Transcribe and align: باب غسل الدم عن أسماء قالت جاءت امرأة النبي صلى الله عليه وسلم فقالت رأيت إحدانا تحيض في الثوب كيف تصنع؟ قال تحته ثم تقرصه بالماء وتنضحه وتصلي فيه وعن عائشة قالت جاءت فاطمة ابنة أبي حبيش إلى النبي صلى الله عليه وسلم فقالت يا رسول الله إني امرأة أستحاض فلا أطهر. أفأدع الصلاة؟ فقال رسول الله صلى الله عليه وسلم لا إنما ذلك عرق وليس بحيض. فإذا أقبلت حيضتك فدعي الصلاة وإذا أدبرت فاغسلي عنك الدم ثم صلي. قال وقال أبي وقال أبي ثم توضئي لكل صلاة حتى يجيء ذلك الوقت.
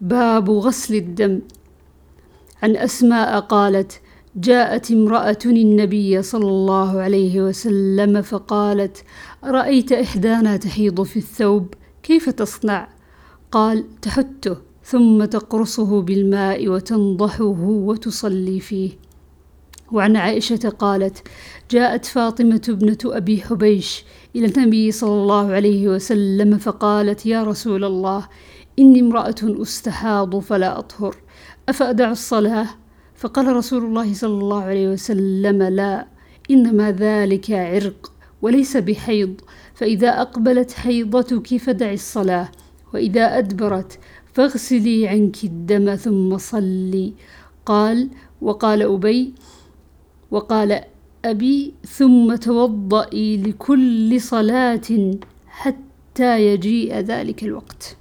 باب 0.00 0.50
غسل 0.50 0.94
الدم 0.94 1.40
عن 2.62 2.76
أسماء 2.76 3.40
قالت 3.40 4.00
جاءت 4.36 4.90
امرأة 4.90 5.38
النبي 5.46 6.22
صلى 6.22 6.48
الله 6.48 7.00
عليه 7.00 7.40
وسلم 7.40 8.22
فقالت 8.22 9.04
رأيت 9.44 9.92
إحدانا 9.92 10.56
تحيض 10.56 11.02
في 11.02 11.16
الثوب 11.16 11.74
كيف 12.02 12.30
تصنع؟ 12.30 12.88
قال 13.52 13.84
تحته 14.02 14.56
ثم 14.84 15.24
تقرصه 15.24 16.02
بالماء 16.02 16.68
وتنضحه 16.68 17.60
وتصلي 17.60 18.60
فيه 18.60 18.90
وعن 19.92 20.16
عائشة 20.16 20.68
قالت 20.78 21.28
جاءت 21.70 22.04
فاطمة 22.04 22.62
ابنة 22.68 22.98
أبي 23.04 23.40
حبيش 23.40 24.04
إلى 24.36 24.46
النبي 24.46 24.92
صلى 24.92 25.22
الله 25.22 25.52
عليه 25.52 25.88
وسلم 25.88 26.58
فقالت 26.58 27.26
يا 27.26 27.44
رسول 27.44 27.84
الله 27.84 28.28
إني 28.78 29.00
امرأة 29.00 29.34
أستحاض 29.42 30.38
فلا 30.38 30.78
أطهر. 30.78 31.16
أفأدع 31.68 32.10
الصلاة؟ 32.10 32.66
فقال 33.16 33.56
رسول 33.56 33.84
الله 33.84 34.14
صلى 34.14 34.38
الله 34.40 34.62
عليه 34.62 34.88
وسلم 34.88 35.62
لا 35.62 36.06
إنما 36.50 36.92
ذلك 36.92 37.50
عرق 37.50 38.12
وليس 38.42 38.76
بحيض. 38.76 39.40
فإذا 39.74 40.08
أقبلت 40.08 40.72
حيضتك 40.72 41.56
فدعي 41.56 41.94
الصلاة 41.94 42.48
وإذا 42.94 43.38
أدبرت 43.38 43.98
فاغسلي 44.34 45.08
عنك 45.08 45.44
الدم 45.44 45.94
ثم 45.94 46.38
صلي. 46.38 47.12
قال 47.66 48.10
وقال 48.40 48.82
أبي 48.82 49.34
وقال 50.30 50.80
أبي 51.24 51.74
ثم 51.84 52.34
توضئي 52.34 53.36
لكل 53.36 54.20
صلاة 54.20 55.18
حتى 55.46 56.46
يجيء 56.46 56.94
ذلك 56.94 57.44
الوقت. 57.44 57.96